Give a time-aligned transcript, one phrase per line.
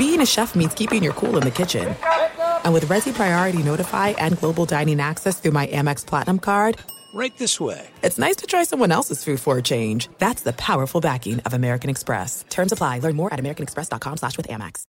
[0.00, 1.94] being a chef means keeping your cool in the kitchen.
[2.64, 6.78] And with Resy Priority Notify and Global Dining Access through my Amex Platinum card,
[7.12, 7.86] Right this way.
[8.02, 10.08] it's nice to try someone else's food for a change.
[10.18, 12.46] That's the powerful backing of American Express.
[12.48, 13.00] Terms apply.
[13.00, 14.84] Learn more at americanexpress.com slash with Amex.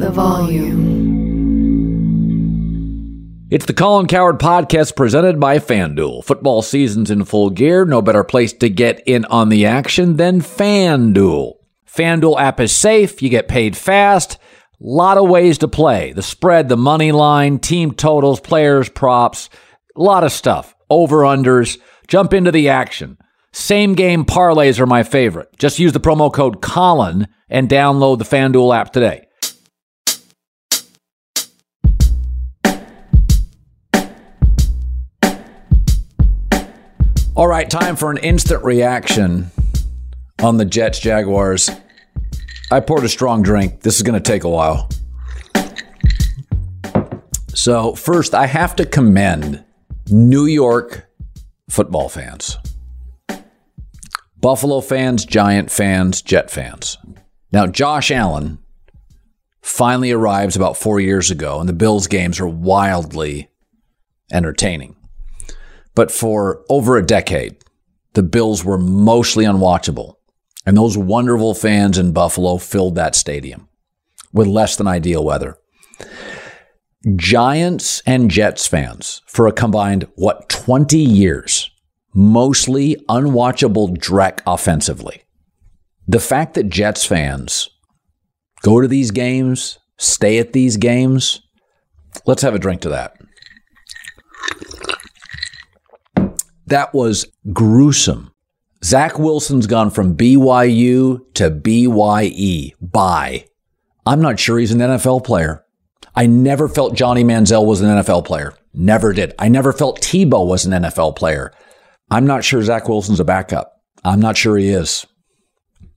[0.00, 1.06] The volume.
[3.50, 6.24] It's the Colin Cowherd podcast presented by FanDuel.
[6.24, 7.84] Football season's in full gear.
[7.84, 11.57] No better place to get in on the action than FanDuel.
[11.98, 13.20] FanDuel app is safe.
[13.20, 14.34] You get paid fast.
[14.34, 14.38] A
[14.78, 16.12] lot of ways to play.
[16.12, 19.50] The spread, the money line, team totals, players, props,
[19.96, 20.76] a lot of stuff.
[20.88, 21.76] Over unders.
[22.06, 23.18] Jump into the action.
[23.52, 25.48] Same game parlays are my favorite.
[25.58, 29.24] Just use the promo code Colin and download the FanDuel app today.
[37.34, 39.50] All right, time for an instant reaction
[40.40, 41.70] on the Jets Jaguars.
[42.70, 43.80] I poured a strong drink.
[43.80, 44.90] This is going to take a while.
[47.54, 49.64] So, first, I have to commend
[50.10, 51.08] New York
[51.70, 52.58] football fans.
[54.40, 56.98] Buffalo fans, Giant fans, Jet fans.
[57.52, 58.58] Now, Josh Allen
[59.62, 63.48] finally arrives about four years ago, and the Bills games are wildly
[64.30, 64.94] entertaining.
[65.94, 67.56] But for over a decade,
[68.12, 70.17] the Bills were mostly unwatchable.
[70.68, 73.70] And those wonderful fans in Buffalo filled that stadium
[74.34, 75.56] with less than ideal weather.
[77.16, 81.70] Giants and Jets fans, for a combined, what, 20 years,
[82.12, 85.22] mostly unwatchable dreck offensively.
[86.06, 87.70] The fact that Jets fans
[88.60, 91.40] go to these games, stay at these games,
[92.26, 93.16] let's have a drink to that.
[96.66, 97.24] That was
[97.54, 98.34] gruesome.
[98.84, 102.74] Zach Wilson's gone from BYU to BYE.
[102.80, 103.44] Bye.
[104.06, 105.64] I'm not sure he's an NFL player.
[106.14, 108.54] I never felt Johnny Manziel was an NFL player.
[108.72, 109.34] Never did.
[109.38, 111.52] I never felt Tebow was an NFL player.
[112.10, 113.82] I'm not sure Zach Wilson's a backup.
[114.04, 115.06] I'm not sure he is.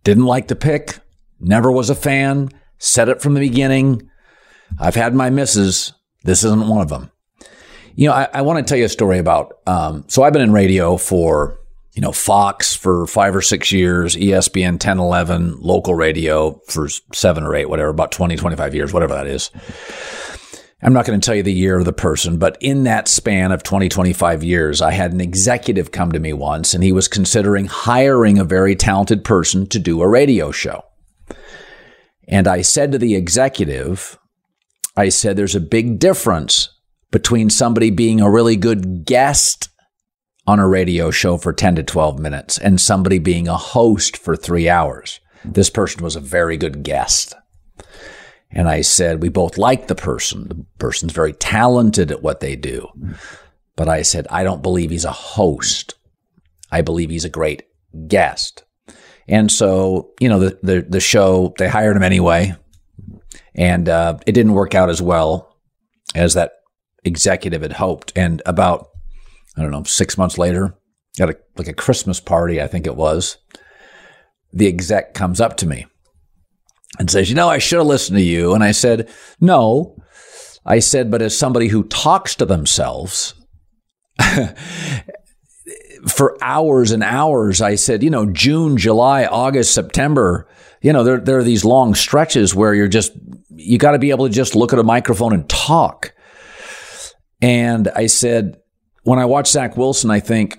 [0.04, 1.00] Didn't like the pick.
[1.40, 2.50] Never was a fan.
[2.80, 4.10] Said it from the beginning.
[4.80, 5.94] I've had my misses.
[6.24, 7.12] This isn't one of them.
[7.96, 9.54] You know, I, I want to tell you a story about.
[9.68, 11.60] Um, so I've been in radio for,
[11.94, 17.44] you know, Fox for five or six years, ESPN 10, 11, local radio for seven
[17.44, 19.52] or eight, whatever, about 20, 25 years, whatever that is.
[20.84, 23.52] I'm not going to tell you the year of the person, but in that span
[23.52, 27.08] of 20, 25 years, I had an executive come to me once and he was
[27.08, 30.84] considering hiring a very talented person to do a radio show.
[32.28, 34.18] And I said to the executive,
[34.98, 36.70] I said, there's a big difference
[37.12, 39.70] between somebody being a really good guest
[40.48, 44.36] on a radio show for 10 to 12 minutes and somebody being a host for
[44.36, 45.20] three hours.
[45.46, 47.34] This person was a very good guest.
[48.52, 50.48] And I said, we both like the person.
[50.48, 52.90] The person's very talented at what they do.
[53.76, 55.96] But I said, I don't believe he's a host.
[56.72, 57.64] I believe he's a great
[58.08, 58.64] guest.
[59.28, 62.54] And so, you know, the, the, the show, they hired him anyway.
[63.56, 65.58] And uh, it didn't work out as well
[66.14, 66.54] as that
[67.04, 68.12] executive had hoped.
[68.16, 68.90] And about,
[69.62, 70.76] I don't know, six months later,
[71.20, 73.38] at a, like a Christmas party, I think it was,
[74.52, 75.86] the exec comes up to me
[76.98, 78.56] and says, You know, I should have listened to you.
[78.56, 79.08] And I said,
[79.40, 79.96] No.
[80.66, 83.34] I said, but as somebody who talks to themselves
[86.08, 90.48] for hours and hours, I said, you know, June, July, August, September,
[90.82, 93.14] you know, there, there are these long stretches where you're just,
[93.50, 96.14] you got to be able to just look at a microphone and talk.
[97.42, 98.61] And I said,
[99.04, 100.58] when I watch Zach Wilson, I think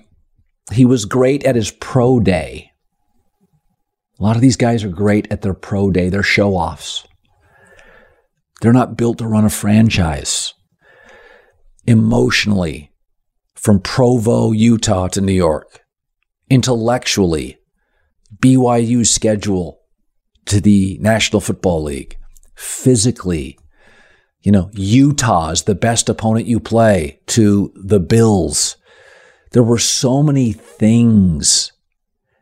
[0.71, 2.71] he was great at his pro day.
[4.19, 7.05] A lot of these guys are great at their pro day, their show offs.
[8.61, 10.53] They're not built to run a franchise.
[11.85, 12.91] Emotionally,
[13.55, 15.81] from Provo, Utah to New York.
[16.49, 17.57] Intellectually,
[18.39, 19.79] BYU's schedule
[20.45, 22.17] to the National Football League.
[22.55, 23.57] Physically,
[24.43, 28.75] you know, Utah is the best opponent you play to the Bills.
[29.51, 31.71] There were so many things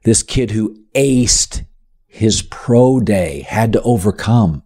[0.04, 1.66] this kid who aced
[2.08, 4.64] his pro day had to overcome.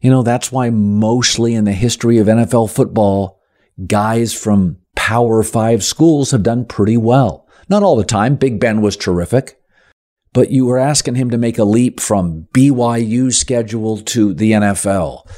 [0.00, 3.38] You know, that's why mostly in the history of NFL football,
[3.86, 7.46] guys from Power Five schools have done pretty well.
[7.68, 8.36] Not all the time.
[8.36, 9.60] Big Ben was terrific.
[10.32, 15.28] But you were asking him to make a leap from BYU schedule to the NFL,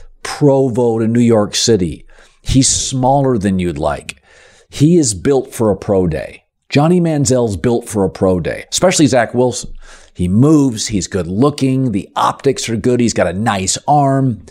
[0.42, 2.04] Provo to New York City.
[2.42, 4.20] He's smaller than you'd like.
[4.68, 6.46] He is built for a pro day.
[6.68, 9.72] Johnny Manziel's built for a pro day, especially Zach Wilson.
[10.14, 10.88] He moves.
[10.88, 11.92] He's good looking.
[11.92, 12.98] The optics are good.
[12.98, 14.44] He's got a nice arm.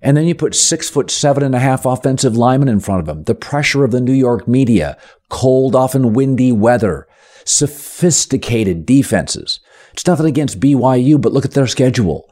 [0.00, 3.08] And then you put six foot seven and a half offensive linemen in front of
[3.08, 3.24] him.
[3.24, 4.96] The pressure of the New York media,
[5.28, 7.08] cold, often windy weather,
[7.44, 9.58] sophisticated defenses.
[9.92, 12.31] It's nothing against BYU, but look at their schedule.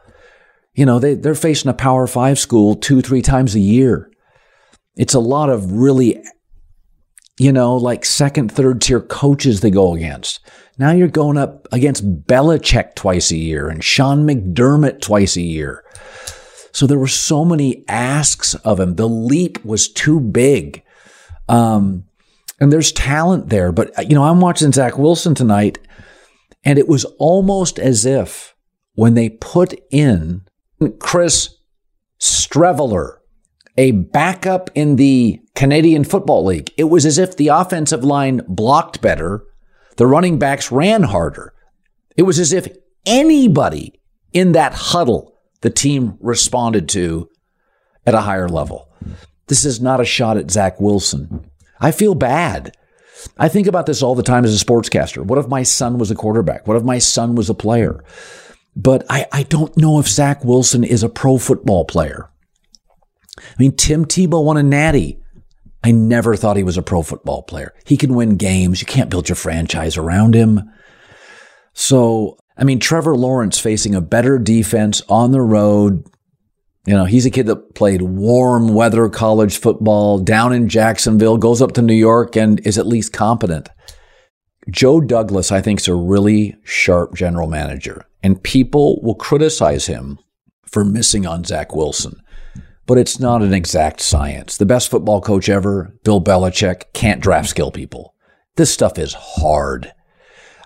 [0.75, 4.11] You know, they, they're facing a Power Five school two, three times a year.
[4.96, 6.22] It's a lot of really,
[7.38, 10.40] you know, like second, third tier coaches they go against.
[10.78, 15.84] Now you're going up against Belichick twice a year and Sean McDermott twice a year.
[16.72, 18.94] So there were so many asks of him.
[18.94, 20.82] The leap was too big.
[21.49, 22.05] Um,
[22.61, 23.72] and there's talent there.
[23.72, 25.78] But, you know, I'm watching Zach Wilson tonight,
[26.64, 28.55] and it was almost as if
[28.94, 30.43] when they put in
[30.99, 31.56] Chris
[32.21, 33.19] Streveler,
[33.77, 39.00] a backup in the Canadian Football League, it was as if the offensive line blocked
[39.00, 39.44] better,
[39.97, 41.53] the running backs ran harder.
[42.17, 42.69] It was as if
[43.06, 44.00] anybody
[44.32, 47.29] in that huddle the team responded to
[48.06, 48.91] at a higher level.
[49.49, 51.50] This is not a shot at Zach Wilson.
[51.81, 52.73] I feel bad.
[53.37, 55.25] I think about this all the time as a sportscaster.
[55.25, 56.67] What if my son was a quarterback?
[56.67, 58.03] What if my son was a player?
[58.76, 62.31] But I, I don't know if Zach Wilson is a pro football player.
[63.38, 65.19] I mean, Tim Tebow won a natty.
[65.82, 67.75] I never thought he was a pro football player.
[67.87, 68.81] He can win games.
[68.81, 70.70] You can't build your franchise around him.
[71.72, 76.05] So I mean, Trevor Lawrence facing a better defense on the road.
[76.87, 81.62] You know, he's a kid that played warm weather college football down in Jacksonville, goes
[81.62, 83.70] up to New York and is at least competent.
[84.70, 90.19] Joe Douglas, I think, is a really sharp general manager, and people will criticize him
[90.67, 92.20] for missing on Zach Wilson.
[92.87, 94.56] But it's not an exact science.
[94.56, 98.14] The best football coach ever, Bill Belichick, can't draft skill people.
[98.56, 99.93] This stuff is hard.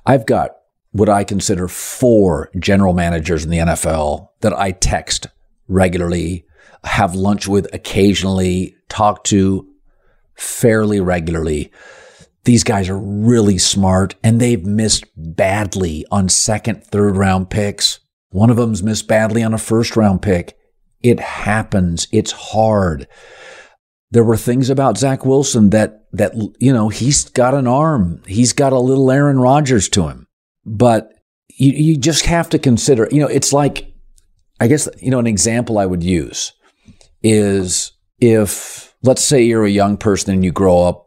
[0.06, 0.52] I've got
[0.92, 5.26] what I consider four general managers in the NFL that I text
[5.68, 6.46] regularly,
[6.84, 9.68] have lunch with occasionally, talk to
[10.34, 11.72] fairly regularly.
[12.44, 18.00] These guys are really smart and they've missed badly on second, third round picks.
[18.30, 20.56] One of them's missed badly on a first round pick.
[21.02, 22.06] It happens.
[22.12, 23.06] It's hard.
[24.10, 28.22] There were things about Zach Wilson that, that, you know, he's got an arm.
[28.26, 30.26] He's got a little Aaron Rodgers to him.
[30.64, 31.12] But
[31.48, 33.92] you, you just have to consider, you know, it's like,
[34.60, 36.52] I guess, you know, an example I would use
[37.22, 41.03] is if, let's say you're a young person and you grow up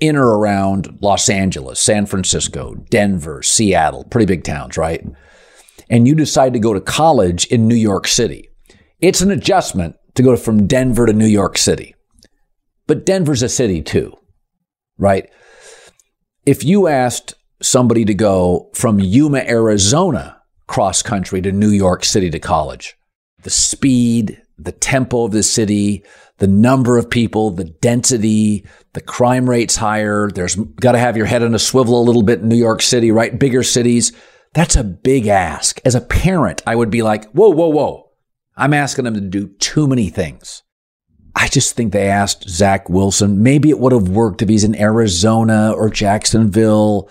[0.00, 5.04] in or around Los Angeles, San Francisco, Denver, Seattle, pretty big towns, right?
[5.88, 8.48] And you decide to go to college in New York City.
[9.00, 11.94] It's an adjustment to go from Denver to New York City.
[12.86, 14.14] But Denver's a city too,
[14.98, 15.30] right?
[16.46, 22.30] If you asked somebody to go from Yuma, Arizona, cross country to New York City
[22.30, 22.96] to college.
[23.42, 26.04] The speed, the tempo of the city,
[26.38, 30.30] the number of people, the density, the crime rate's higher.
[30.30, 32.82] There's got to have your head on a swivel a little bit in New York
[32.82, 33.38] City, right?
[33.38, 34.12] Bigger cities.
[34.54, 35.80] That's a big ask.
[35.84, 38.10] As a parent, I would be like, whoa, whoa, whoa.
[38.56, 40.62] I'm asking them to do too many things.
[41.36, 43.42] I just think they asked Zach Wilson.
[43.42, 47.10] Maybe it would have worked if he's in Arizona or Jacksonville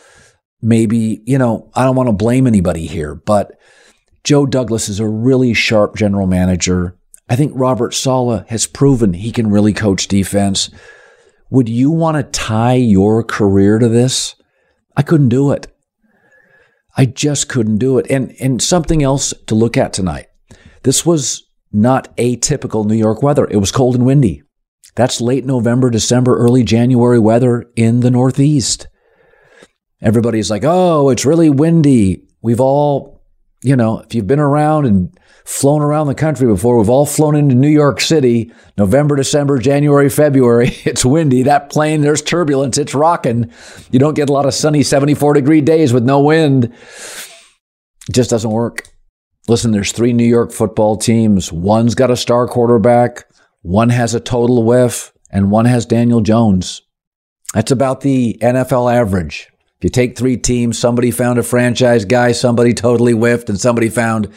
[0.64, 3.60] maybe, you know, I don't want to blame anybody here, but
[4.24, 6.98] Joe Douglas is a really sharp general manager.
[7.30, 10.70] I think Robert Saleh has proven he can really coach defense.
[11.54, 14.34] Would you want to tie your career to this?
[14.98, 15.68] I couldn't do it.
[16.98, 18.08] I just couldn't do it.
[18.10, 20.26] And and something else to look at tonight.
[20.82, 23.46] This was not atypical New York weather.
[23.46, 24.42] It was cold and windy.
[24.96, 28.88] That's late November, December, early January weather in the Northeast.
[30.02, 32.24] Everybody's like, oh, it's really windy.
[32.42, 33.24] We've all,
[33.62, 37.36] you know, if you've been around and flown around the country before, we've all flown
[37.36, 40.72] into New York City, November, December, January, February.
[40.86, 41.44] It's windy.
[41.44, 42.78] That plane, there's turbulence.
[42.78, 43.52] It's rocking.
[43.92, 46.66] You don't get a lot of sunny 74 degree days with no wind.
[46.66, 48.88] It just doesn't work.
[49.48, 51.52] Listen, there's three New York football teams.
[51.52, 53.26] One's got a star quarterback,
[53.62, 56.82] one has a total whiff, and one has Daniel Jones.
[57.54, 59.50] That's about the NFL average.
[59.78, 63.90] If you take three teams, somebody found a franchise guy, somebody totally whiffed, and somebody
[63.90, 64.30] found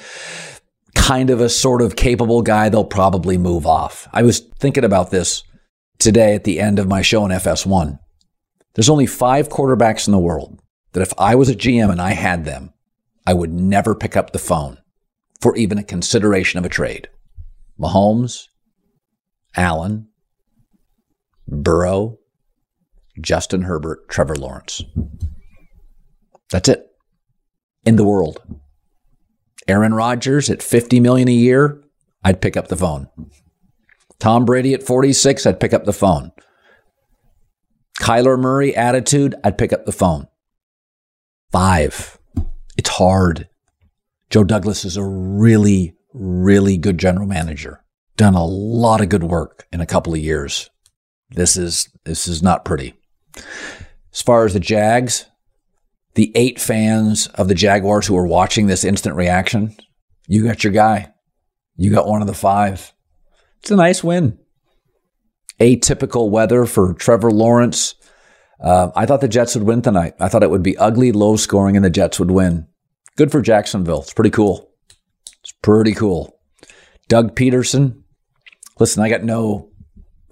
[0.97, 4.09] kind of a sort of capable guy, they'll probably move off.
[4.13, 5.45] I was thinking about this
[5.99, 7.99] today at the end of my show on FS1.
[8.75, 10.61] There's only five quarterbacks in the world
[10.93, 12.73] that if I was a GM and I had them,
[13.27, 14.79] I would never pick up the phone
[15.41, 17.09] for even a consideration of a trade.
[17.79, 18.49] Mahomes,
[19.55, 20.09] Allen,
[21.47, 22.19] Burrow,
[23.21, 24.83] Justin Herbert, Trevor Lawrence.
[26.51, 26.87] That's it
[27.85, 28.43] in the world.
[29.69, 31.83] Aaron Rodgers at 50 million a year,
[32.23, 33.09] I'd pick up the phone.
[34.19, 36.33] Tom Brady at 46, I'd pick up the phone.
[38.01, 40.29] Kyler Murray attitude, I'd pick up the phone.
[41.51, 42.19] Five.
[42.77, 43.49] It's hard.
[44.31, 47.83] Joe Douglas is a really, really good general manager.
[48.17, 50.71] Done a lot of good work in a couple of years.
[51.31, 52.95] This is this is not pretty.
[54.13, 55.27] As far as the Jags,
[56.17, 59.77] the eight fans of the Jaguars who are watching this instant reaction,
[60.27, 61.13] you got your guy.
[61.77, 62.93] You got one of the five.
[63.61, 64.39] It's a nice win.
[65.61, 67.95] Atypical weather for Trevor Lawrence.
[68.59, 70.15] Uh, I thought the Jets would win tonight.
[70.19, 72.67] I thought it would be ugly, low scoring, and the Jets would win.
[73.17, 74.01] Good for Jacksonville.
[74.01, 74.71] It's pretty cool.
[75.43, 76.39] It's pretty cool.
[77.09, 78.03] Doug Pederson.
[78.79, 79.71] Listen, I got no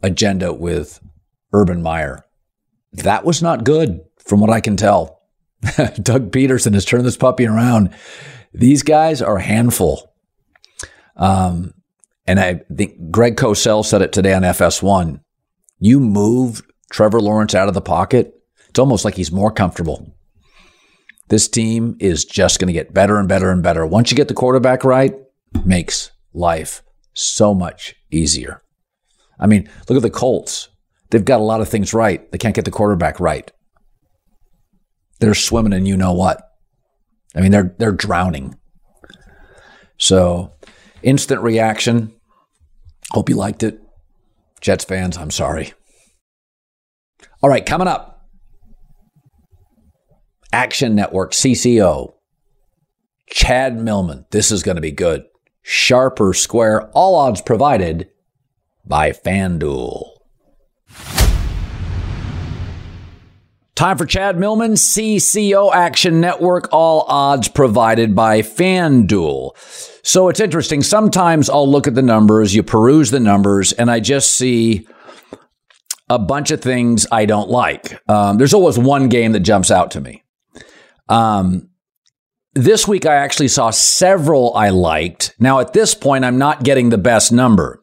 [0.02, 0.98] agenda with
[1.52, 2.24] Urban Meyer.
[2.92, 5.23] That was not good, from what I can tell.
[6.02, 7.94] Doug Pederson has turned this puppy around.
[8.52, 10.12] These guys are a handful.
[11.16, 11.74] Um,
[12.26, 15.20] and I think Greg Cosell said it today on FS1.
[15.78, 18.34] You move Trevor Lawrence out of the pocket,
[18.68, 20.14] it's almost like he's more comfortable.
[21.28, 23.86] This team is just going to get better and better and better.
[23.86, 25.14] Once you get the quarterback right,
[25.64, 28.62] makes life so much easier.
[29.38, 30.68] I mean, look at the Colts.
[31.10, 32.30] They've got a lot of things right.
[32.30, 33.50] They can't get the quarterback right.
[35.20, 36.40] They're swimming in you know what.
[37.34, 38.58] I mean, they're they're drowning.
[39.96, 40.52] So,
[41.02, 42.12] instant reaction.
[43.10, 43.80] Hope you liked it.
[44.60, 45.72] Jets fans, I'm sorry.
[47.42, 48.28] All right, coming up.
[50.52, 52.14] Action Network CCO.
[53.28, 54.26] Chad Millman.
[54.30, 55.24] This is going to be good.
[55.62, 58.08] Sharp or square, all odds provided
[58.84, 60.13] by FanDuel.
[63.74, 69.50] Time for Chad Millman, CCO Action Network, all odds provided by FanDuel.
[70.04, 70.80] So it's interesting.
[70.80, 74.86] Sometimes I'll look at the numbers, you peruse the numbers, and I just see
[76.08, 78.00] a bunch of things I don't like.
[78.08, 80.22] Um, there's always one game that jumps out to me.
[81.08, 81.70] Um,
[82.54, 85.34] this week, I actually saw several I liked.
[85.40, 87.80] Now, at this point, I'm not getting the best number.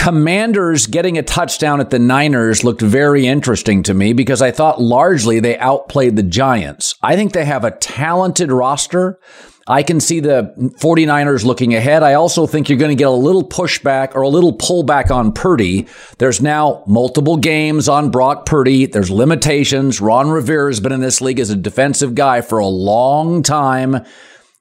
[0.00, 4.80] Commanders getting a touchdown at the Niners looked very interesting to me because I thought
[4.80, 6.94] largely they outplayed the Giants.
[7.02, 9.20] I think they have a talented roster.
[9.66, 12.02] I can see the 49ers looking ahead.
[12.02, 15.32] I also think you're going to get a little pushback or a little pullback on
[15.32, 15.86] Purdy.
[16.16, 18.86] There's now multiple games on Brock Purdy.
[18.86, 20.00] There's limitations.
[20.00, 24.02] Ron Rivera has been in this league as a defensive guy for a long time.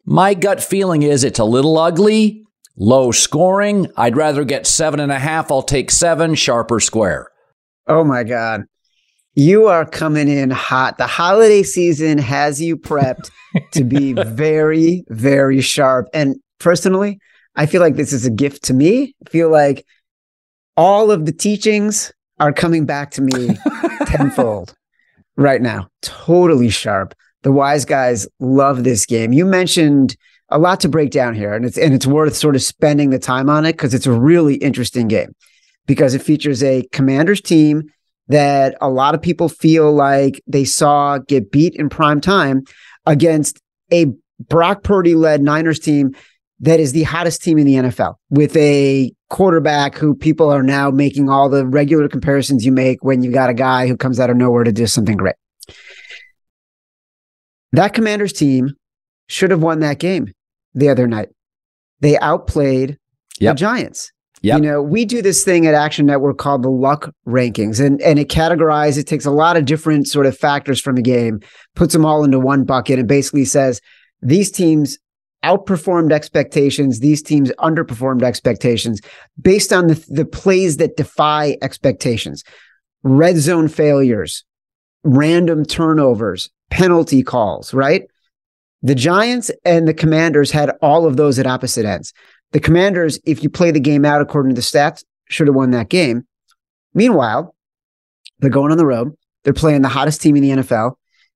[0.04, 2.46] My gut feeling is it's a little ugly,
[2.80, 3.88] low scoring.
[3.98, 5.52] I'd rather get seven and a half.
[5.52, 7.30] I'll take seven, sharper square.
[7.88, 8.64] Oh my God.
[9.36, 10.98] You are coming in hot.
[10.98, 13.30] The holiday season has you prepped
[13.74, 16.08] to be very, very sharp.
[16.14, 17.20] And personally,
[17.56, 19.16] I feel like this is a gift to me.
[19.26, 19.86] I feel like
[20.76, 23.58] all of the teachings are coming back to me
[24.06, 24.74] tenfold
[25.36, 25.90] right now.
[26.02, 27.14] Totally sharp.
[27.44, 29.34] The wise guys love this game.
[29.34, 30.16] You mentioned
[30.52, 33.20] a lot to break down here, and it's and it's worth sort of spending the
[33.20, 35.36] time on it because it's a really interesting game
[35.86, 37.84] because it features a commander's team
[38.28, 42.64] that a lot of people feel like they saw get beat in prime time
[43.06, 43.60] against
[43.92, 44.08] a
[44.48, 46.16] Brock Purdy led Niners team
[46.62, 50.92] that is the hottest team in the NFL with a quarterback who people are now
[50.92, 54.30] making all the regular comparisons you make when you got a guy who comes out
[54.30, 55.36] of nowhere to do something great.
[57.72, 58.74] That Commanders team
[59.28, 60.34] should have won that game
[60.74, 61.30] the other night.
[62.00, 62.98] They outplayed
[63.40, 63.56] yep.
[63.56, 64.12] the Giants.
[64.42, 64.58] Yep.
[64.58, 68.18] You know, we do this thing at Action Network called the luck rankings and, and
[68.18, 71.42] it categorizes, it takes a lot of different sort of factors from a game,
[71.76, 73.82] puts them all into one bucket and basically says
[74.22, 74.98] these teams
[75.44, 79.02] outperformed expectations, these teams underperformed expectations
[79.42, 82.44] based on the, the plays that defy expectations.
[83.04, 84.44] Red zone failures,
[85.04, 88.09] random turnovers, penalty calls, right?
[88.82, 92.14] The Giants and the Commanders had all of those at opposite ends.
[92.52, 95.72] The Commanders, if you play the game out according to the stats, should have won
[95.72, 96.26] that game.
[96.94, 97.56] Meanwhile,
[98.40, 99.16] they're going on the road.
[99.44, 100.94] They're playing the hottest team in the NFL.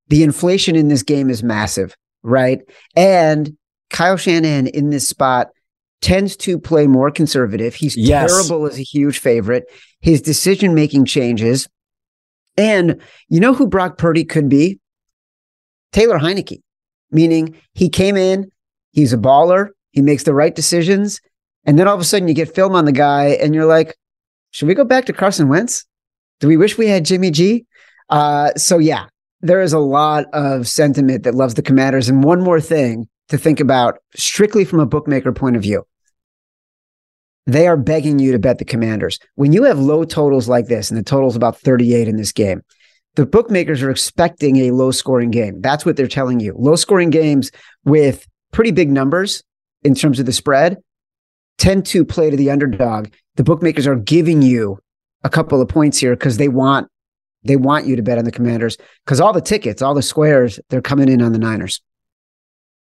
[0.07, 2.61] The inflation in this game is massive, right?
[2.95, 3.57] And
[3.89, 5.49] Kyle Shanahan in this spot
[6.01, 7.75] tends to play more conservative.
[7.75, 8.29] He's yes.
[8.29, 9.63] terrible as a huge favorite.
[10.01, 11.67] His decision making changes.
[12.57, 14.79] And you know who Brock Purdy could be?
[15.93, 16.61] Taylor Heinicke,
[17.13, 18.51] meaning he came in,
[18.91, 21.21] he's a baller, he makes the right decisions.
[21.65, 23.95] And then all of a sudden you get film on the guy and you're like,
[24.51, 25.85] should we go back to Carson Wentz?
[26.39, 27.65] Do we wish we had Jimmy G?
[28.09, 29.05] Uh, so yeah,
[29.41, 32.09] there is a lot of sentiment that loves the commanders.
[32.09, 35.85] And one more thing, to think about strictly from a bookmaker point of view.
[37.45, 39.19] They are begging you to bet the commanders.
[39.35, 42.61] When you have low totals like this, and the total's about 38 in this game,
[43.15, 45.61] the bookmakers are expecting a low scoring game.
[45.61, 46.53] That's what they're telling you.
[46.57, 47.51] Low scoring games
[47.85, 49.43] with pretty big numbers
[49.83, 50.77] in terms of the spread
[51.57, 53.09] tend to play to the underdog.
[53.35, 54.79] The bookmakers are giving you
[55.23, 56.89] a couple of points here because they want
[57.45, 60.59] they want you to bet on the commanders because all the tickets, all the squares,
[60.69, 61.81] they're coming in on the Niners.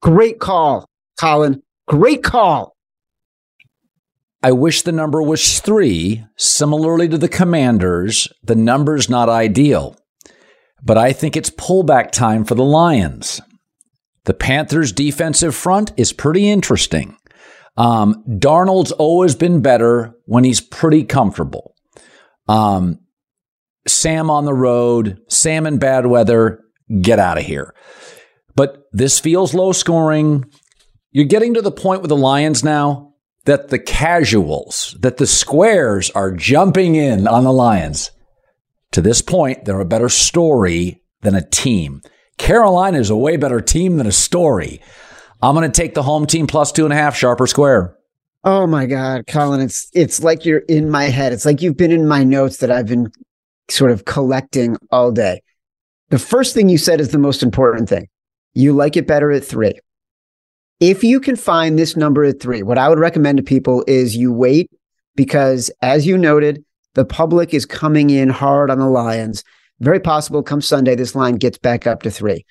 [0.02, 0.88] Great call,
[1.20, 1.64] Colin.
[1.88, 2.76] Great call.
[4.44, 6.24] I wish the number was three.
[6.38, 9.98] Similarly to the commanders, the number's not ideal
[10.86, 13.42] but I think it's pullback time for the Lions.
[14.26, 17.18] The Panthers' defensive front is pretty interesting.
[17.76, 21.76] Um, Darnold's always been better when he's pretty comfortable.
[22.48, 23.00] Um,
[23.88, 26.62] Sam on the road, Sam in bad weather,
[27.02, 27.76] get out of here.
[28.56, 30.46] But this feels low scoring.
[31.12, 33.14] You're getting to the point with the Lions now
[33.46, 38.12] that the casuals, that the squares are jumping in on the Lions.
[38.96, 42.02] To this point, they're a better story than a team.
[42.38, 44.80] Carolina is a way better team than a story.
[45.42, 47.98] I'm going to take the home team plus two and a half, sharper square.
[48.46, 51.34] Oh my God, Colin, it's it's like you're in my head.
[51.34, 53.12] It's like you've been in my notes that I've been
[53.70, 55.42] sort of collecting all day.
[56.08, 58.08] The first thing you said is the most important thing.
[58.54, 59.78] You like it better at three.
[60.80, 64.16] If you can find this number at three, what I would recommend to people is
[64.16, 64.72] you wait
[65.18, 66.64] because, as you noted,
[66.96, 69.44] the public is coming in hard on the Lions.
[69.80, 72.46] Very possible come Sunday, this line gets back up to three.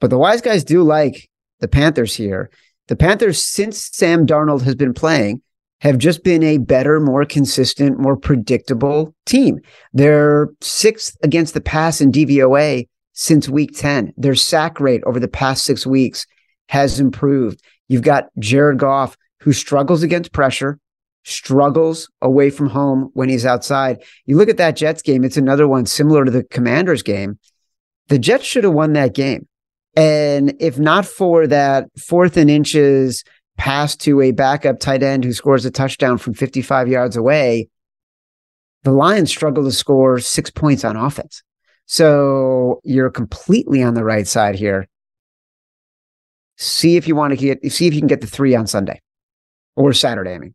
[0.00, 1.28] But the wise guys do like
[1.60, 2.50] the Panthers here.
[2.88, 5.42] The Panthers, since Sam Darnold has been playing,
[5.80, 9.60] have just been a better, more consistent, more predictable team.
[9.92, 14.12] They're sixth against the pass in DVOA since week 10.
[14.16, 16.26] Their sack rate over the past six weeks
[16.68, 17.62] has improved.
[17.88, 20.78] You've got Jared Goff, who struggles against pressure,
[21.26, 24.02] struggles away from home when he's outside.
[24.26, 27.38] You look at that Jets game, it's another one similar to the Commanders game.
[28.08, 29.48] The Jets should have won that game.
[29.96, 33.24] And if not for that fourth and inches
[33.56, 37.68] pass to a backup tight end who scores a touchdown from 55 yards away,
[38.84, 41.42] the Lions struggle to score six points on offense.
[41.86, 44.86] So you're completely on the right side here.
[46.56, 49.00] See if you want to get, see if you can get the three on Sunday
[49.74, 50.34] or Saturday.
[50.34, 50.54] I mean,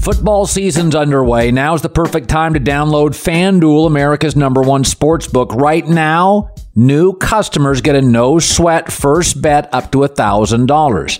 [0.00, 1.50] Football season's underway.
[1.50, 5.52] Now's the perfect time to download FanDuel, America's number one sports book.
[5.54, 11.18] Right now, new customers get a no sweat first bet up to $1,000.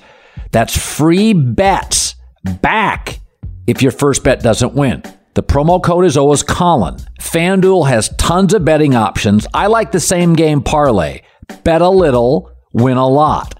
[0.51, 2.15] That's free bets
[2.63, 3.21] back
[3.67, 5.03] if your first bet doesn't win.
[5.35, 6.97] The promo code is always Colin.
[7.21, 9.47] FanDuel has tons of betting options.
[9.53, 11.21] I like the same game parlay.
[11.65, 13.60] Bet a little, win a lot.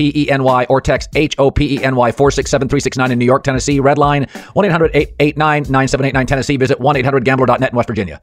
[0.00, 3.18] P E N Y or text H O P E N Y 467 369 in
[3.18, 3.80] New York, Tennessee.
[3.80, 6.56] Red line 1 800 889 9789 Tennessee.
[6.56, 8.18] Visit 1 800 gambler.net in West Virginia.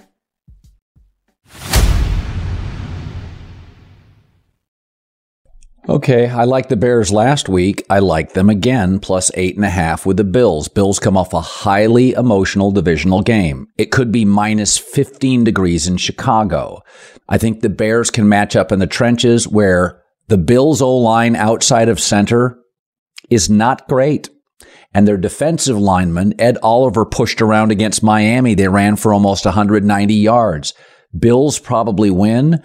[5.90, 7.86] Okay, I liked the Bears last week.
[7.90, 10.68] I like them again, plus eight and a half with the Bills.
[10.68, 13.68] Bills come off a highly emotional divisional game.
[13.78, 16.82] It could be minus 15 degrees in Chicago.
[17.30, 21.36] I think the Bears can match up in the trenches where the Bills' O line
[21.36, 22.60] outside of center
[23.30, 24.30] is not great.
[24.94, 28.56] And their defensive lineman, Ed Oliver, pushed around against Miami.
[28.56, 30.74] They ran for almost 190 yards.
[31.18, 32.64] Bills probably win.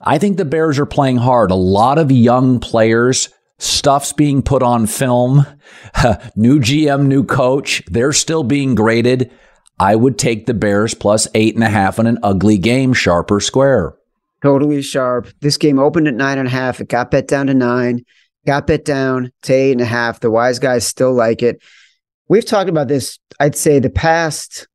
[0.00, 1.50] I think the Bears are playing hard.
[1.50, 3.28] A lot of young players.
[3.58, 5.46] Stuff's being put on film.
[6.36, 7.82] new GM, new coach.
[7.86, 9.30] They're still being graded.
[9.78, 13.30] I would take the Bears plus eight and a half in an ugly game, sharp
[13.30, 13.96] or square.
[14.42, 15.28] Totally sharp.
[15.40, 16.80] This game opened at nine and a half.
[16.80, 18.04] It got bet down to nine,
[18.44, 20.20] got bet down to eight and a half.
[20.20, 21.62] The wise guys still like it.
[22.28, 24.66] We've talked about this, I'd say, the past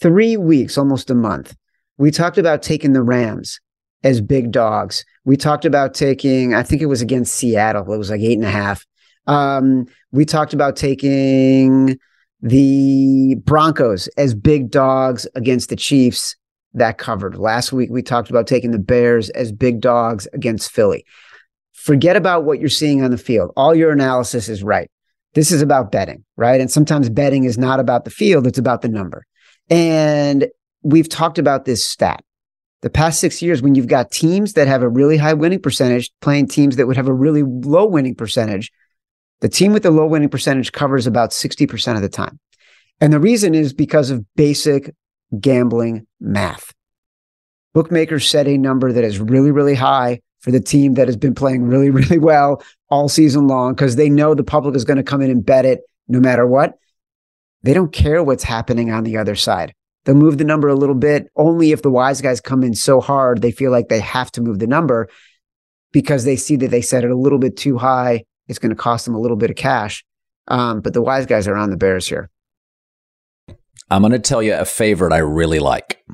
[0.00, 1.56] three weeks, almost a month.
[1.96, 3.58] We talked about taking the Rams
[4.04, 5.04] as big dogs.
[5.24, 7.92] We talked about taking, I think it was against Seattle.
[7.92, 8.86] It was like eight and a half.
[9.26, 11.98] Um, we talked about taking
[12.40, 16.36] the Broncos as big dogs against the Chiefs
[16.74, 17.36] that covered.
[17.36, 21.04] Last week, we talked about taking the Bears as big dogs against Philly.
[21.72, 23.52] Forget about what you're seeing on the field.
[23.56, 24.90] All your analysis is right.
[25.34, 26.60] This is about betting, right?
[26.60, 29.24] And sometimes betting is not about the field, it's about the number.
[29.70, 30.48] And
[30.82, 32.22] we've talked about this stat.
[32.80, 36.10] The past six years, when you've got teams that have a really high winning percentage
[36.20, 38.70] playing teams that would have a really low winning percentage,
[39.40, 42.38] the team with the low winning percentage covers about 60% of the time.
[43.00, 44.94] And the reason is because of basic
[45.38, 46.72] gambling math.
[47.74, 51.34] Bookmakers set a number that is really, really high for the team that has been
[51.34, 55.02] playing really, really well all season long because they know the public is going to
[55.02, 56.78] come in and bet it no matter what.
[57.62, 59.74] They don't care what's happening on the other side.
[60.04, 63.00] They'll move the number a little bit only if the wise guys come in so
[63.00, 65.08] hard they feel like they have to move the number
[65.92, 68.24] because they see that they set it a little bit too high.
[68.46, 70.04] It's going to cost them a little bit of cash.
[70.46, 72.30] Um, but the wise guys are on the Bears here.
[73.90, 76.04] I'm going to tell you a favorite I really like.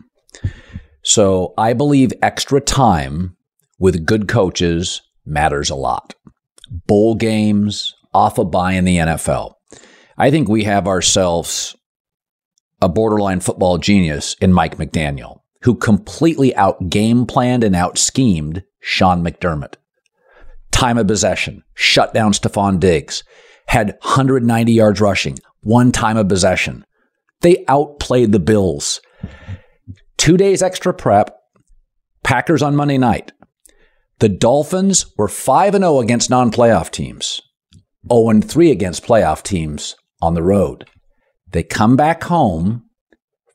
[1.02, 3.36] So I believe extra time
[3.78, 6.14] with good coaches matters a lot.
[6.70, 9.54] Bowl games, off a bye in the NFL.
[10.16, 11.76] I think we have ourselves
[12.80, 18.62] a borderline football genius in Mike McDaniel, who completely out game planned and out schemed
[18.80, 19.74] Sean McDermott.
[20.70, 23.24] Time of possession, shut down Stefon Diggs,
[23.66, 26.84] had 190 yards rushing, one time of possession.
[27.40, 29.00] They outplayed the Bills.
[30.16, 31.36] Two days extra prep,
[32.22, 33.32] Packers on Monday night.
[34.20, 37.40] The Dolphins were 5 0 against non playoff teams,
[38.10, 40.86] 0 3 against playoff teams on the road.
[41.50, 42.84] They come back home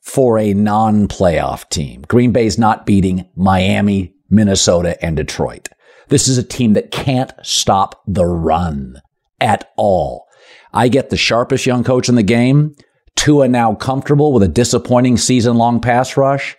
[0.02, 2.02] for a non playoff team.
[2.02, 5.68] Green Bay's not beating Miami, Minnesota, and Detroit.
[6.08, 9.00] This is a team that can't stop the run
[9.40, 10.26] at all.
[10.72, 12.74] I get the sharpest young coach in the game
[13.20, 16.56] Tua now comfortable with a disappointing season long pass rush.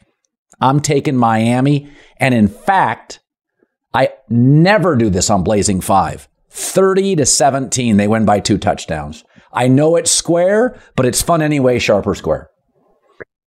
[0.59, 1.89] I'm taking Miami.
[2.17, 3.19] And in fact,
[3.95, 6.27] I never do this on Blazing Five.
[6.51, 9.23] 30 to 17, they win by two touchdowns.
[9.51, 12.51] I know it's square, but it's fun anyway, sharper square.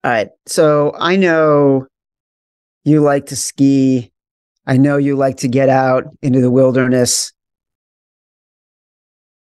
[0.02, 0.30] All right.
[0.46, 1.86] So I know
[2.82, 4.10] you like to ski.
[4.66, 7.32] I know you like to get out into the wilderness.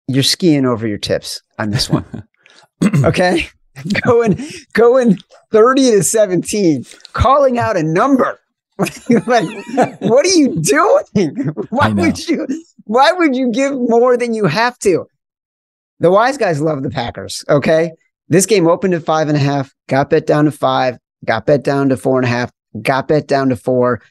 [0.08, 2.04] You're skiing over your tips on this one.
[3.04, 3.48] okay.
[4.06, 4.38] going
[4.72, 5.18] going
[5.50, 8.40] 30 to 17, calling out a number.
[9.26, 9.48] like,
[10.00, 11.36] what are you doing?
[11.70, 12.46] Why would you
[12.84, 15.06] why would you give more than you have to?
[15.98, 17.44] The wise guys love the Packers.
[17.48, 17.92] Okay.
[18.28, 21.64] This game opened at five and a half, got bet down to five, got bet
[21.64, 22.50] down to four and a half,
[22.82, 24.02] got bet down to four,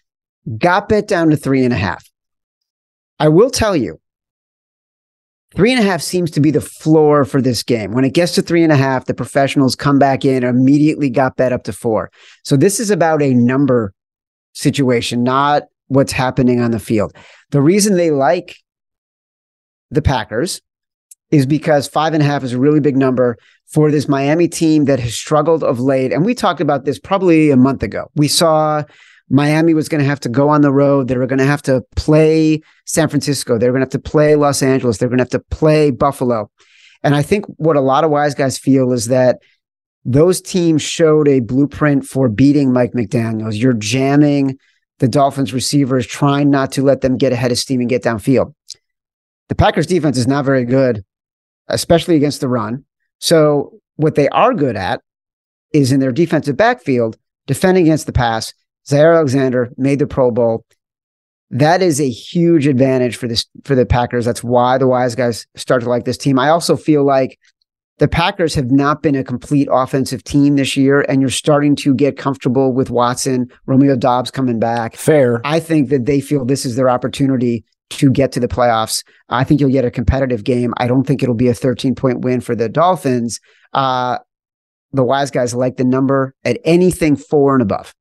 [0.57, 2.09] got bet down to three and a half.
[3.19, 3.99] I will tell you,
[5.55, 7.93] Three and a half seems to be the floor for this game.
[7.93, 11.09] When it gets to three and a half, the professionals come back in, and immediately
[11.09, 12.11] got bet up to four.
[12.43, 13.93] So this is about a number
[14.53, 17.15] situation, not what's happening on the field.
[17.51, 18.57] The reason they like
[19.91, 20.61] the Packers
[21.31, 24.85] is because five and a half is a really big number for this Miami team
[24.85, 26.11] that has struggled of late.
[26.11, 28.11] And we talked about this probably a month ago.
[28.15, 28.83] We saw
[29.29, 31.07] Miami was going to have to go on the road.
[31.07, 33.57] They were going to have to play San Francisco.
[33.57, 34.97] They were going to have to play Los Angeles.
[34.97, 36.51] They were going to have to play Buffalo.
[37.03, 39.39] And I think what a lot of wise guys feel is that
[40.05, 43.59] those teams showed a blueprint for beating Mike McDaniels.
[43.59, 44.59] You're jamming
[44.99, 48.53] the Dolphins receivers, trying not to let them get ahead of steam and get downfield.
[49.49, 51.03] The Packers defense is not very good,
[51.67, 52.85] especially against the run.
[53.19, 55.01] So what they are good at
[55.73, 58.53] is in their defensive backfield, defending against the pass.
[58.89, 60.65] Jaire Alexander made the Pro Bowl.
[61.51, 64.25] That is a huge advantage for this for the Packers.
[64.25, 66.39] That's why the wise guys start to like this team.
[66.39, 67.39] I also feel like
[67.97, 71.93] the Packers have not been a complete offensive team this year, and you're starting to
[71.93, 74.95] get comfortable with Watson, Romeo Doubs coming back.
[74.97, 75.39] Fair.
[75.45, 79.03] I think that they feel this is their opportunity to get to the playoffs.
[79.29, 80.73] I think you'll get a competitive game.
[80.77, 83.39] I don't think it'll be a 13 point win for the Dolphins.
[83.71, 84.17] Uh,
[84.91, 87.93] the wise guys like the number at anything four and above.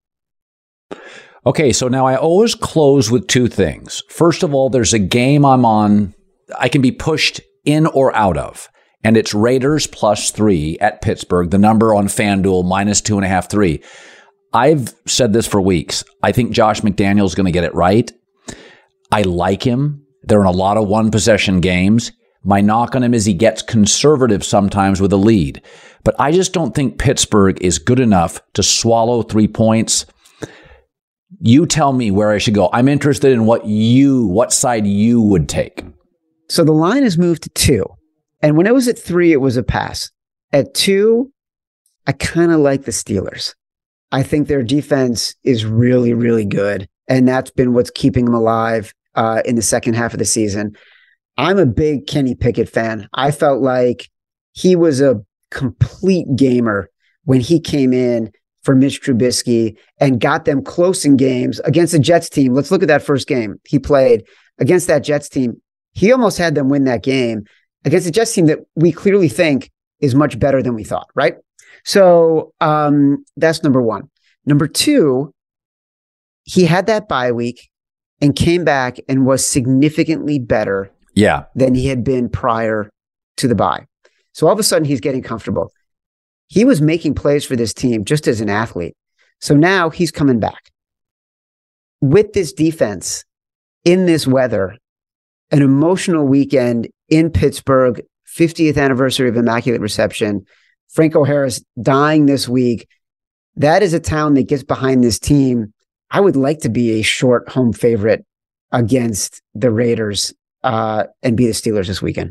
[1.47, 4.03] Okay, so now I always close with two things.
[4.09, 6.15] First of all, there's a game I'm on,
[6.59, 8.69] I can be pushed in or out of
[9.05, 13.29] and it's Raiders plus three at Pittsburgh, the number on FanDuel minus two and a
[13.29, 13.83] half, three.
[14.53, 16.05] I've said this for weeks.
[16.23, 18.11] I think Josh McDaniel is going to get it right.
[19.13, 20.07] I like him.
[20.23, 22.13] They're in a lot of one possession games.
[22.43, 25.63] My knock on him is he gets conservative sometimes with a lead.
[26.03, 30.07] But I just don't think Pittsburgh is good enough to swallow three points.
[31.41, 32.71] You tell me where I should go.
[32.73, 35.85] I'm interested in what you, what side you would take.
[36.49, 37.87] So the line has moved to two.
[38.41, 40.11] And when it was at three, it was a pass.
[40.53, 41.33] At two,
[42.07, 43.55] I kind of like the Steelers.
[44.13, 46.87] I think their defense is really, really good.
[47.09, 50.77] And that's been what's keeping them alive uh, in the second half of the season.
[51.37, 53.09] I'm a big Kenny Pickett fan.
[53.15, 54.09] I felt like
[54.53, 56.91] he was a complete gamer
[57.25, 58.31] when he came in
[58.65, 62.55] for Mitch Trubisky and got them close in games against the Jets team.
[62.55, 64.25] Let's look at that first game he played
[64.59, 65.61] against that Jets team.
[65.93, 67.45] He almost had them win that game
[67.85, 71.37] against a Jets team that we clearly think is much better than we thought, right?
[71.85, 74.11] So um, that's number one.
[74.47, 75.33] Number two,
[76.45, 77.71] he had that bye week
[78.21, 81.45] and came back and was significantly better yeah.
[81.55, 82.91] than he had been prior
[83.37, 83.87] to the bye.
[84.33, 85.73] So all of a sudden he's getting comfortable.
[86.55, 88.95] He was making plays for this team just as an athlete.
[89.41, 90.71] So now he's coming back.
[92.01, 93.25] With this defense
[93.85, 94.79] in this weather,
[95.51, 98.05] an emotional weekend in Pittsburgh,
[98.39, 100.47] 50th anniversary of Immaculate Reception.
[100.91, 102.87] Franco Harris dying this week.
[103.57, 105.75] That is a town that gets behind this team.
[106.13, 108.25] I would like to be a short home favorite
[108.71, 112.31] against the Raiders uh, and be the Steelers this weekend.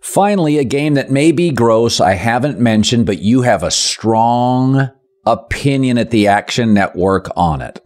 [0.00, 4.90] Finally, a game that may be gross, I haven't mentioned, but you have a strong
[5.26, 7.84] opinion at the Action Network on it.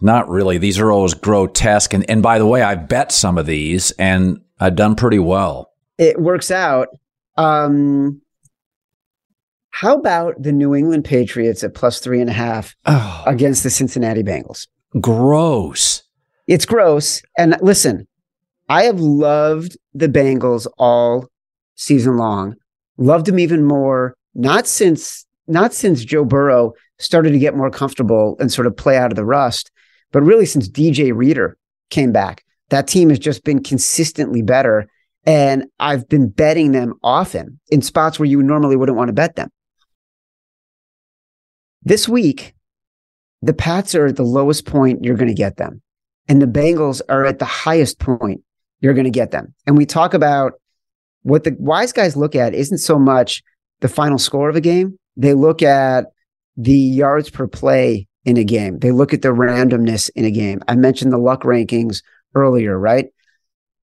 [0.00, 0.58] Not really.
[0.58, 1.92] These are always grotesque.
[1.94, 5.70] And, and by the way, I've bet some of these and I've done pretty well.
[5.98, 6.88] It works out.
[7.36, 8.22] Um,
[9.70, 13.22] how about the New England Patriots at plus three and a half oh.
[13.26, 14.66] against the Cincinnati Bengals?
[15.00, 16.02] Gross.
[16.46, 17.22] It's gross.
[17.36, 18.06] And listen,
[18.68, 21.26] I have loved the Bengals all
[21.74, 22.54] season long.
[22.98, 28.36] Loved them even more, not since not since Joe Burrow started to get more comfortable
[28.40, 29.70] and sort of play out of the rust,
[30.10, 31.56] but really since DJ Reader
[31.90, 34.88] came back that team has just been consistently better.
[35.24, 39.36] And I've been betting them often in spots where you normally wouldn't want to bet
[39.36, 39.50] them.
[41.82, 42.54] This week,
[43.42, 45.82] the Pats are at the lowest point you're going to get them.
[46.28, 48.42] And the Bengals are at the highest point
[48.80, 49.54] you're going to get them.
[49.66, 50.54] And we talk about
[51.22, 53.42] what the wise guys look at isn't so much
[53.80, 54.98] the final score of a game.
[55.16, 56.06] They look at
[56.56, 58.78] the yards per play in a game.
[58.78, 60.60] They look at the randomness in a game.
[60.68, 62.02] I mentioned the luck rankings
[62.34, 63.06] earlier, right?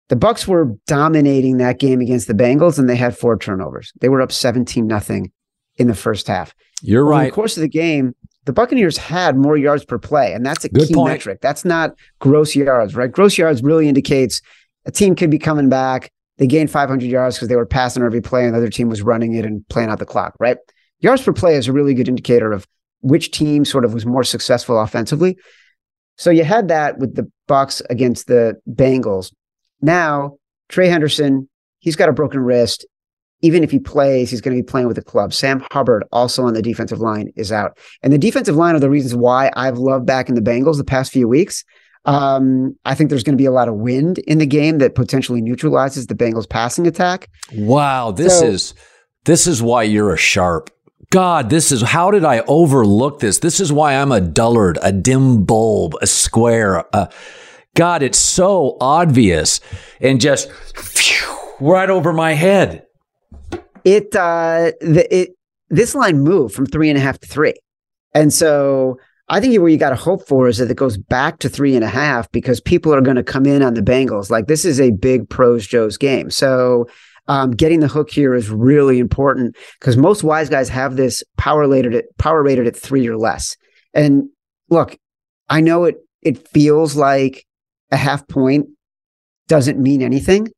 [0.09, 3.93] The Bucks were dominating that game against the Bengals and they had four turnovers.
[4.01, 5.33] They were up 17 nothing
[5.77, 6.55] in the first half.
[6.83, 7.23] You're Over right.
[7.25, 8.15] In the course of the game,
[8.45, 11.13] the Buccaneers had more yards per play, and that's a Good key point.
[11.13, 11.39] metric.
[11.41, 13.11] That's not gross yards, right?
[13.11, 14.43] Gross yards really indicates
[14.85, 16.11] a team could be coming back.
[16.39, 19.03] They gained 500 yards because they were passing every play, and the other team was
[19.03, 20.57] running it and playing out the clock, right?
[21.01, 22.67] Yards per play is a really good indicator of
[23.01, 25.37] which team sort of was more successful offensively.
[26.17, 29.33] So you had that with the Bucs against the Bengals.
[29.81, 30.37] Now,
[30.69, 31.49] Trey Hendrickson,
[31.81, 32.87] he's got a broken wrist.
[33.43, 35.35] even if he plays, he's going to be playing with the club.
[35.35, 37.77] Sam Hubbard, also on the defensive line, is out.
[38.03, 40.85] And the defensive line are the reasons why I've loved back in the Bengals the
[40.85, 41.65] past few weeks.
[42.05, 44.95] Um, I think there's going to be a lot of wind in the game that
[44.95, 47.29] potentially neutralizes the Bengals passing attack.
[47.55, 48.75] Wow, this so, is
[49.25, 50.71] this is why you're a sharp.
[51.11, 53.39] God, this is how did I overlook this?
[53.39, 56.85] This is why I'm a dullard, a dim bulb, a square.
[56.95, 57.07] Uh,
[57.75, 59.61] God, it's so obvious
[60.01, 62.87] and just phew, right over my head.
[63.85, 65.31] It uh, the, it
[65.69, 67.55] this line moved from three and a half to three,
[68.15, 68.99] and so
[69.33, 71.75] I think where you got to hope for is that it goes back to three
[71.75, 74.29] and a half because people are going to come in on the Bengals.
[74.29, 76.29] Like this is a big pros Joe's game.
[76.29, 76.87] So
[77.29, 81.67] um, getting the hook here is really important because most wise guys have this power
[81.67, 83.57] rated at power rated at three or less.
[83.95, 84.29] And
[84.69, 84.99] look,
[85.49, 87.47] I know it it feels like
[87.91, 88.67] a half point
[89.49, 90.49] doesn't mean anything,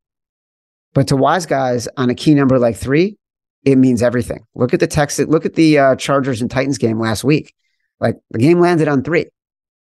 [0.94, 3.18] but to wise guys on a key number like three,
[3.64, 4.44] it means everything.
[4.56, 5.20] Look at the text.
[5.20, 7.54] Look at the uh, Chargers and Titans game last week.
[8.00, 9.26] Like the game landed on three.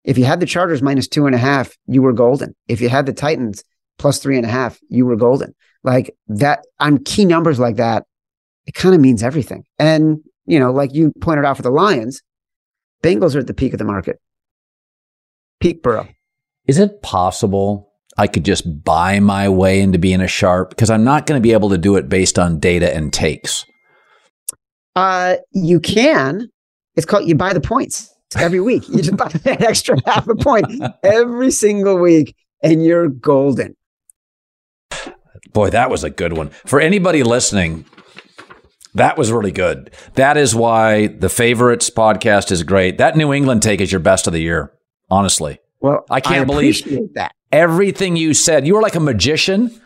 [0.04, 2.56] If you had the Chargers minus two and a half, you were golden.
[2.68, 3.64] If you had the Titans
[3.98, 5.54] plus three and a half, you were golden.
[5.84, 8.06] Like that on key numbers like that,
[8.66, 9.64] it kind of means everything.
[9.80, 12.22] And, you know, like you pointed out for the Lions,
[13.04, 14.20] Bengals are at the peak of the market.
[15.60, 16.08] Peak Burrow.
[16.68, 20.70] Is it possible I could just buy my way into being a sharp?
[20.70, 23.66] Because I'm not going to be able to do it based on data and takes.
[24.96, 26.50] Uh, you can,
[26.96, 28.88] it's called you buy the points every week.
[28.90, 30.66] You just buy that extra half a point
[31.04, 33.76] every single week, and you're golden.
[35.54, 36.50] Boy, that was a good one.
[36.66, 37.86] For anybody listening,
[38.94, 39.92] that was really good.
[40.14, 42.98] That is why the favorites podcast is great.
[42.98, 44.72] That New England take is your best of the year,
[45.10, 45.60] honestly.
[45.80, 47.34] Well, I can't I believe that.
[47.52, 49.82] Everything you said, you were like a magician.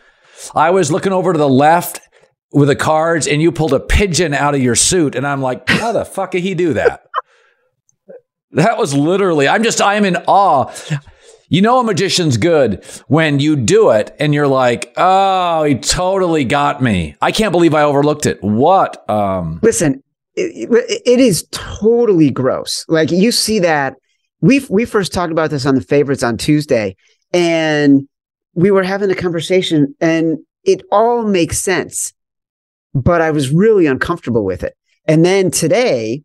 [0.54, 2.00] I was looking over to the left
[2.56, 5.14] with the cards and you pulled a pigeon out of your suit.
[5.14, 7.06] And I'm like, how the fuck did he do that?
[8.52, 10.72] that was literally, I'm just, I'm in awe.
[11.48, 16.44] You know, a magician's good when you do it and you're like, oh, he totally
[16.44, 17.14] got me.
[17.20, 18.42] I can't believe I overlooked it.
[18.42, 19.08] What?
[19.08, 20.02] Um, Listen,
[20.34, 22.86] it, it is totally gross.
[22.88, 23.94] Like you see that.
[24.40, 26.94] We we first talked about this on the favorites on Tuesday,
[27.32, 28.06] and
[28.54, 32.12] we were having a conversation, and it all makes sense
[33.02, 34.74] but I was really uncomfortable with it.
[35.06, 36.22] And then today,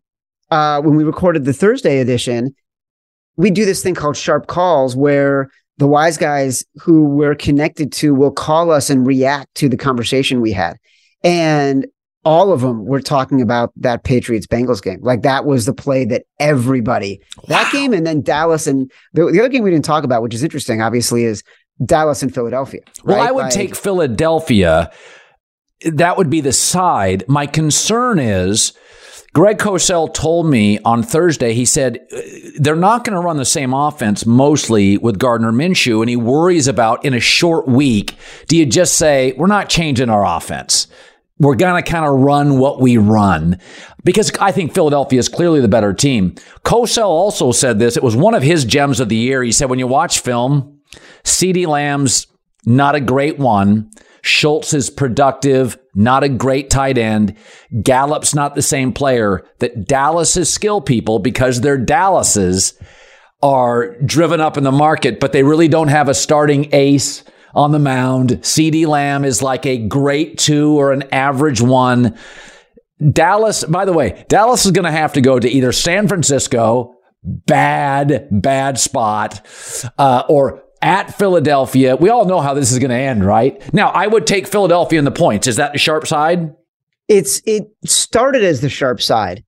[0.50, 2.54] uh, when we recorded the Thursday edition,
[3.36, 8.14] we do this thing called sharp calls where the wise guys who we're connected to
[8.14, 10.76] will call us and react to the conversation we had.
[11.22, 11.86] And
[12.24, 15.00] all of them were talking about that Patriots Bengals game.
[15.02, 17.44] Like that was the play that everybody, wow.
[17.48, 18.66] that game, and then Dallas.
[18.66, 21.42] And the, the, other game we didn't talk about, which is interesting, obviously, is
[21.84, 22.80] Dallas and Philadelphia.
[23.02, 23.16] Right?
[23.16, 24.90] Well, I would like, take Philadelphia
[25.84, 27.24] that would be the side.
[27.28, 28.72] My concern is
[29.34, 32.20] Greg Cosell told me on Thursday, he said uh,
[32.58, 36.00] they're not going to run the same offense mostly with Gardner Minshew.
[36.00, 38.14] And he worries about in a short week,
[38.48, 40.86] do you just say, we're not changing our offense?
[41.38, 43.58] We're going to kind of run what we run
[44.04, 46.34] because I think Philadelphia is clearly the better team.
[46.64, 47.96] Cosell also said this.
[47.96, 49.42] It was one of his gems of the year.
[49.42, 50.80] He said, when you watch film,
[51.24, 52.26] CeeDee Lamb's
[52.66, 53.90] not a great one.
[54.22, 57.36] Schultz is productive, not a great tight end.
[57.82, 59.44] Gallup's not the same player.
[59.58, 62.74] That Dallas's skill people, because they're Dallas's,
[63.42, 67.72] are driven up in the market, but they really don't have a starting ace on
[67.72, 68.30] the mound.
[68.42, 72.16] CeeDee Lamb is like a great two or an average one.
[73.10, 76.94] Dallas, by the way, Dallas is going to have to go to either San Francisco,
[77.24, 79.44] bad, bad spot,
[79.98, 81.96] uh, or at Philadelphia.
[81.96, 83.72] We all know how this is going to end, right?
[83.72, 85.46] Now, I would take Philadelphia in the points.
[85.46, 86.54] Is that the sharp side?
[87.08, 89.44] It's it started as the sharp side,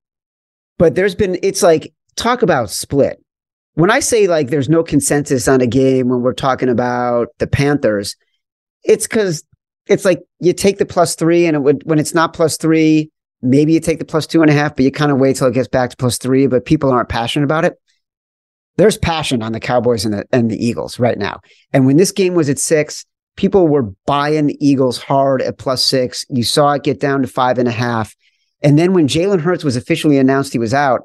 [0.78, 3.22] but there's been it's like talk about split.
[3.74, 7.46] When I say like there's no consensus on a game when we're talking about the
[7.46, 8.16] Panthers,
[8.82, 9.44] it's because
[9.86, 13.10] it's like you take the plus three, and it would when it's not plus three,
[13.40, 15.46] maybe you take the plus two and a half, but you kind of wait till
[15.46, 16.46] it gets back to plus three.
[16.46, 17.78] But people aren't passionate about it
[18.76, 21.40] there's passion on the Cowboys and the, and the Eagles right now.
[21.72, 23.04] And when this game was at six,
[23.36, 26.24] people were buying the Eagles hard at plus six.
[26.28, 28.14] You saw it get down to five and a half.
[28.62, 31.02] And then when Jalen Hurts was officially announced he was out,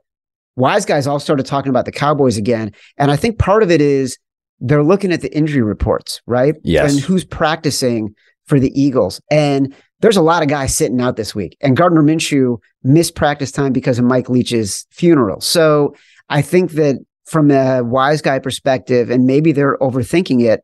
[0.55, 2.71] wise guys all started talking about the Cowboys again.
[2.97, 4.17] And I think part of it is
[4.59, 6.55] they're looking at the injury reports, right?
[6.63, 6.91] Yes.
[6.91, 8.15] And who's practicing
[8.45, 9.21] for the Eagles.
[9.29, 11.55] And there's a lot of guys sitting out this week.
[11.61, 15.41] And Gardner Minshew missed practice time because of Mike Leach's funeral.
[15.41, 15.95] So
[16.29, 16.99] I think that
[17.29, 20.63] from a wise guy perspective, and maybe they're overthinking it,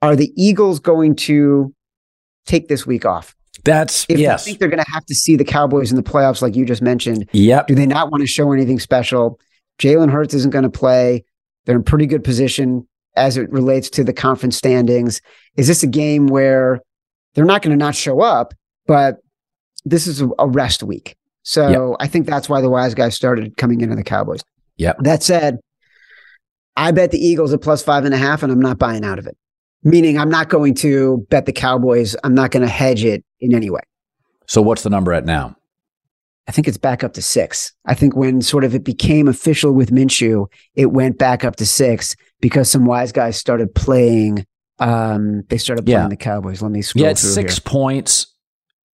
[0.00, 1.74] are the Eagles going to
[2.46, 3.34] take this week off?
[3.64, 4.44] That's if yes.
[4.44, 6.64] they think they're going to have to see the Cowboys in the playoffs, like you
[6.64, 7.28] just mentioned.
[7.32, 7.68] Yep.
[7.68, 9.38] Do they not want to show anything special?
[9.78, 11.24] Jalen Hurts isn't going to play.
[11.64, 15.20] They're in pretty good position as it relates to the conference standings.
[15.56, 16.80] Is this a game where
[17.34, 18.54] they're not going to not show up,
[18.86, 19.18] but
[19.84, 21.14] this is a rest week?
[21.44, 21.96] So yep.
[22.00, 24.40] I think that's why the wise guys started coming into the Cowboys.
[24.82, 24.94] Yeah.
[24.98, 25.60] That said,
[26.76, 29.18] I bet the Eagles at plus five and a half, and I'm not buying out
[29.18, 29.36] of it.
[29.84, 32.16] Meaning, I'm not going to bet the Cowboys.
[32.24, 33.80] I'm not going to hedge it in any way.
[34.46, 35.56] So, what's the number at now?
[36.48, 37.72] I think it's back up to six.
[37.86, 41.66] I think when sort of it became official with Minshew, it went back up to
[41.66, 44.44] six because some wise guys started playing.
[44.78, 46.08] Um, they started playing yeah.
[46.08, 46.60] the Cowboys.
[46.60, 47.62] Let me scroll yeah, six here.
[47.64, 48.26] points.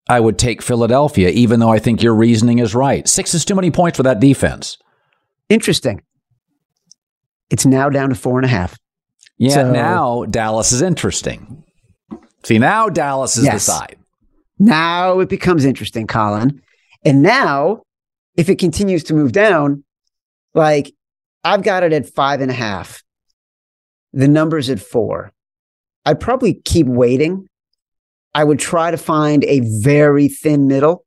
[0.08, 3.06] I would take Philadelphia, even though I think your reasoning is right.
[3.08, 4.78] Six is too many points for that defense.
[5.48, 6.02] Interesting.
[7.50, 8.76] It's now down to four and a half.
[9.38, 11.62] Yeah, so, now Dallas is interesting.
[12.44, 13.54] See, now Dallas is yes.
[13.54, 13.98] the side.
[14.58, 16.62] Now it becomes interesting, Colin.
[17.04, 17.82] And now,
[18.36, 19.84] if it continues to move down,
[20.54, 20.92] like
[21.44, 23.02] I've got it at five and a half.
[24.12, 25.32] The number's at four.
[26.04, 27.48] I'd probably keep waiting.
[28.34, 31.04] I would try to find a very thin middle.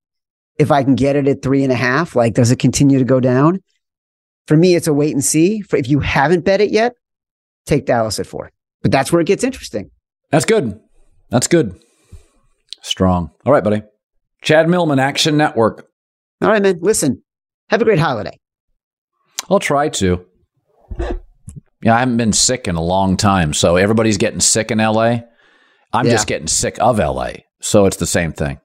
[0.58, 3.06] If I can get it at three and a half, like, does it continue to
[3.06, 3.62] go down?
[4.50, 5.62] For me, it's a wait and see.
[5.62, 6.94] For if you haven't bet it yet,
[7.68, 8.50] take Dallas at four.
[8.82, 9.92] But that's where it gets interesting.
[10.32, 10.80] That's good.
[11.30, 11.80] That's good.
[12.82, 13.30] Strong.
[13.46, 13.84] All right, buddy.
[14.42, 15.86] Chad Millman, Action Network.
[16.42, 16.80] All right, man.
[16.82, 17.22] Listen,
[17.70, 18.40] have a great holiday.
[19.52, 20.26] I'll try to.
[21.84, 23.54] Yeah, I haven't been sick in a long time.
[23.54, 25.20] So everybody's getting sick in LA.
[25.94, 26.12] I'm yeah.
[26.12, 27.34] just getting sick of LA.
[27.62, 28.60] So it's the same thing.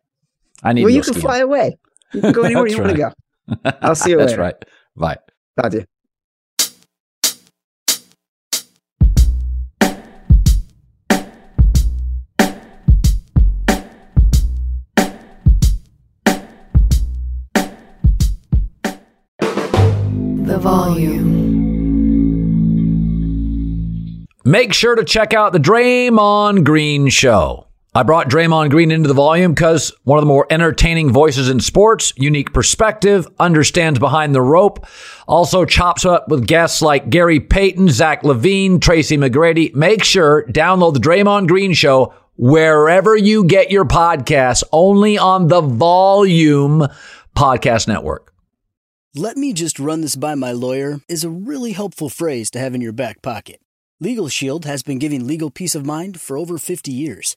[0.62, 0.84] I need to.
[0.86, 1.76] Well, you can fly away.
[2.14, 2.86] You can go anywhere you right.
[2.86, 3.12] want
[3.60, 3.78] to go.
[3.82, 4.40] I'll see you That's later.
[4.40, 4.64] right.
[4.96, 5.18] Bye.
[5.56, 5.84] Bye, you.
[20.64, 21.44] volume.
[24.46, 27.63] Make sure to check out the Draymond Green Show.
[27.96, 31.60] I brought Draymond Green into the volume because one of the more entertaining voices in
[31.60, 34.84] sports, unique perspective, understands behind the rope,
[35.28, 39.72] also chops up with guests like Gary Payton, Zach LaVine, Tracy McGrady.
[39.76, 45.60] Make sure download the Draymond Green Show wherever you get your podcasts, only on the
[45.60, 46.88] Volume
[47.36, 48.34] Podcast Network.
[49.14, 52.74] Let me just run this by my lawyer is a really helpful phrase to have
[52.74, 53.60] in your back pocket.
[54.00, 57.36] Legal Shield has been giving legal peace of mind for over 50 years.